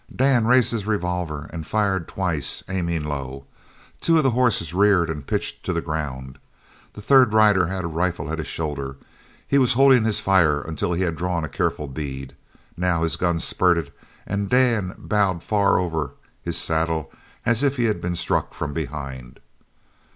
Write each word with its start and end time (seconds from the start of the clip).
Dan 0.15 0.47
raised 0.47 0.71
his 0.71 0.87
revolver 0.87 1.47
and 1.53 1.63
fired 1.67 2.07
twice, 2.07 2.63
aiming 2.67 3.03
low. 3.03 3.45
Two 3.99 4.17
of 4.17 4.23
the 4.23 4.31
horses 4.31 4.73
reared 4.73 5.11
and 5.11 5.27
pitched 5.27 5.63
to 5.65 5.73
the 5.73 5.79
ground. 5.79 6.39
The 6.93 7.03
third 7.03 7.33
rider 7.33 7.67
had 7.67 7.83
a 7.83 7.87
rifle 7.87 8.31
at 8.31 8.39
his 8.39 8.47
shoulder. 8.47 8.95
He 9.47 9.59
was 9.59 9.73
holding 9.73 10.03
his 10.05 10.19
fire 10.19 10.59
until 10.59 10.93
he 10.93 11.03
had 11.03 11.15
drawn 11.17 11.43
a 11.45 11.49
careful 11.49 11.85
bead. 11.85 12.33
Now 12.75 13.03
his 13.03 13.15
gun 13.15 13.37
spurted 13.37 13.93
and 14.25 14.49
Dan 14.49 14.95
bowed 14.97 15.43
far 15.43 15.77
over 15.77 16.13
his 16.41 16.57
saddle 16.57 17.11
as 17.45 17.61
if 17.61 17.77
he 17.77 17.83
had 17.83 18.01
been 18.01 18.15
struck 18.15 18.55
from 18.55 18.73
behind. 18.73 19.39